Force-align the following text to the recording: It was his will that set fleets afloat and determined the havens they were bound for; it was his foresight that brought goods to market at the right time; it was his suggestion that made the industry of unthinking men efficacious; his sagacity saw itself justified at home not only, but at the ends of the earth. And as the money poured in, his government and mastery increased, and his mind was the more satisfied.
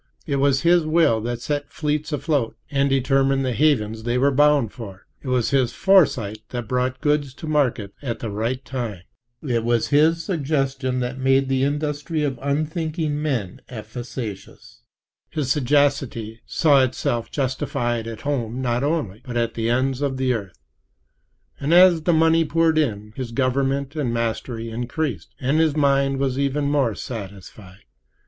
It 0.25 0.37
was 0.37 0.61
his 0.63 0.83
will 0.83 1.21
that 1.21 1.41
set 1.41 1.71
fleets 1.71 2.11
afloat 2.11 2.57
and 2.71 2.89
determined 2.89 3.45
the 3.45 3.51
havens 3.53 4.01
they 4.01 4.17
were 4.17 4.31
bound 4.31 4.73
for; 4.73 5.05
it 5.21 5.27
was 5.27 5.51
his 5.51 5.73
foresight 5.73 6.39
that 6.49 6.67
brought 6.67 7.01
goods 7.01 7.35
to 7.35 7.45
market 7.45 7.93
at 8.01 8.17
the 8.17 8.31
right 8.31 8.65
time; 8.65 9.03
it 9.47 9.63
was 9.63 9.89
his 9.89 10.23
suggestion 10.23 11.01
that 11.01 11.19
made 11.19 11.49
the 11.49 11.63
industry 11.63 12.23
of 12.23 12.39
unthinking 12.41 13.21
men 13.21 13.61
efficacious; 13.69 14.81
his 15.29 15.51
sagacity 15.51 16.41
saw 16.47 16.83
itself 16.83 17.29
justified 17.29 18.07
at 18.07 18.21
home 18.21 18.59
not 18.59 18.83
only, 18.83 19.21
but 19.23 19.37
at 19.37 19.53
the 19.53 19.69
ends 19.69 20.01
of 20.01 20.17
the 20.17 20.33
earth. 20.33 20.57
And 21.59 21.75
as 21.75 22.01
the 22.01 22.11
money 22.13 22.43
poured 22.43 22.79
in, 22.79 23.13
his 23.15 23.31
government 23.31 23.95
and 23.95 24.11
mastery 24.11 24.67
increased, 24.71 25.35
and 25.39 25.59
his 25.59 25.75
mind 25.77 26.17
was 26.17 26.37
the 26.37 26.49
more 26.63 26.95
satisfied. 26.95 27.83